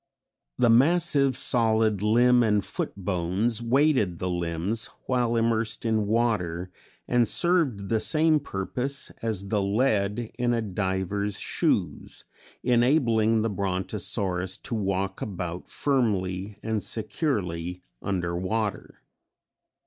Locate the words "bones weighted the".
2.97-4.31